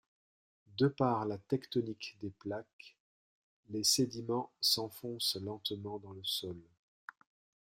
[0.79, 2.97] De par la tectonique des plaques,
[3.69, 6.57] les sédiments s'enfoncent lentement dans le sol.